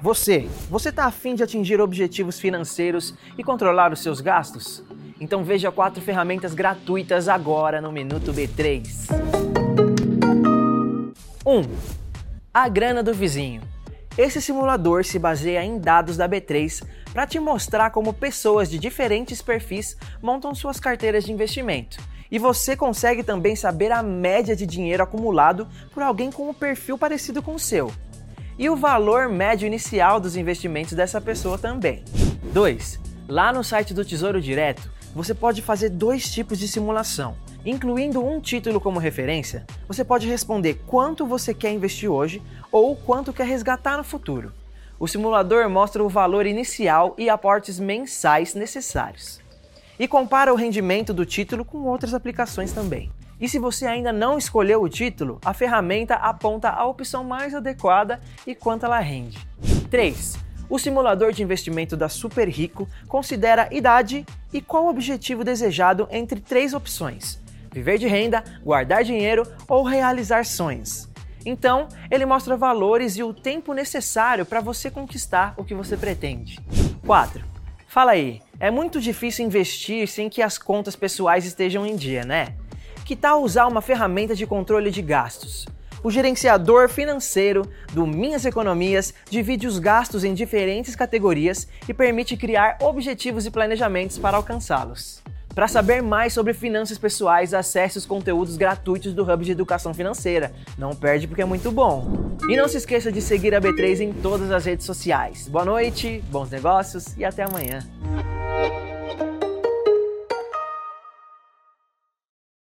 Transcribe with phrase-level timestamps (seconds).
[0.00, 4.80] Você, você tá afim de atingir objetivos financeiros e controlar os seus gastos?
[5.20, 8.86] Então veja quatro ferramentas gratuitas agora no Minuto B3.
[11.44, 11.62] 1.
[12.54, 13.60] A grana do vizinho.
[14.16, 19.42] Esse simulador se baseia em dados da B3 para te mostrar como pessoas de diferentes
[19.42, 21.98] perfis montam suas carteiras de investimento.
[22.30, 26.96] E você consegue também saber a média de dinheiro acumulado por alguém com um perfil
[26.96, 27.90] parecido com o seu
[28.58, 32.04] e o valor médio inicial dos investimentos dessa pessoa também.
[32.52, 32.98] 2.
[33.28, 37.36] Lá no site do Tesouro Direto, você pode fazer dois tipos de simulação.
[37.64, 43.32] Incluindo um título como referência, você pode responder quanto você quer investir hoje ou quanto
[43.32, 44.52] quer resgatar no futuro.
[44.98, 49.40] O simulador mostra o valor inicial e aportes mensais necessários.
[49.98, 53.10] E compara o rendimento do título com outras aplicações também.
[53.40, 58.20] E se você ainda não escolheu o título, a ferramenta aponta a opção mais adequada
[58.46, 59.38] e quanto ela rende.
[59.90, 60.38] 3.
[60.68, 66.40] O simulador de investimento da Super Rico considera idade e qual o objetivo desejado entre
[66.40, 67.40] três opções:
[67.72, 71.08] viver de renda, guardar dinheiro ou realizar sonhos.
[71.46, 76.60] Então, ele mostra valores e o tempo necessário para você conquistar o que você pretende.
[77.06, 77.42] 4.
[77.86, 82.54] Fala aí, é muito difícil investir sem que as contas pessoais estejam em dia, né?
[83.08, 85.64] Que tal usar uma ferramenta de controle de gastos?
[86.04, 92.76] O gerenciador financeiro do Minhas Economias divide os gastos em diferentes categorias e permite criar
[92.82, 95.22] objetivos e planejamentos para alcançá-los.
[95.54, 100.52] Para saber mais sobre finanças pessoais, acesse os conteúdos gratuitos do Hub de Educação Financeira.
[100.76, 102.36] Não perde porque é muito bom.
[102.50, 105.48] E não se esqueça de seguir a B3 em todas as redes sociais.
[105.48, 107.78] Boa noite, bons negócios e até amanhã.